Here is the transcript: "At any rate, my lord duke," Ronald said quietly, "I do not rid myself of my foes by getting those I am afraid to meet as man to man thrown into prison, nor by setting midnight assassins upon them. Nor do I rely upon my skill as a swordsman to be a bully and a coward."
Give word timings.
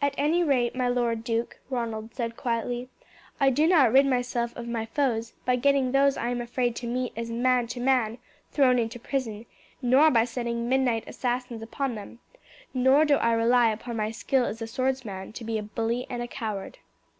"At 0.00 0.16
any 0.18 0.42
rate, 0.42 0.74
my 0.74 0.88
lord 0.88 1.22
duke," 1.22 1.60
Ronald 1.70 2.16
said 2.16 2.36
quietly, 2.36 2.88
"I 3.38 3.50
do 3.50 3.68
not 3.68 3.92
rid 3.92 4.06
myself 4.06 4.52
of 4.56 4.66
my 4.66 4.86
foes 4.86 5.34
by 5.44 5.54
getting 5.54 5.92
those 5.92 6.16
I 6.16 6.30
am 6.30 6.40
afraid 6.40 6.74
to 6.74 6.88
meet 6.88 7.12
as 7.16 7.30
man 7.30 7.68
to 7.68 7.78
man 7.78 8.18
thrown 8.50 8.80
into 8.80 8.98
prison, 8.98 9.46
nor 9.80 10.10
by 10.10 10.24
setting 10.24 10.68
midnight 10.68 11.04
assassins 11.06 11.62
upon 11.62 11.94
them. 11.94 12.18
Nor 12.74 13.04
do 13.04 13.14
I 13.18 13.30
rely 13.34 13.70
upon 13.70 13.98
my 13.98 14.10
skill 14.10 14.46
as 14.46 14.60
a 14.60 14.66
swordsman 14.66 15.32
to 15.34 15.44
be 15.44 15.58
a 15.58 15.62
bully 15.62 16.08
and 16.10 16.20
a 16.20 16.26
coward." 16.26 16.78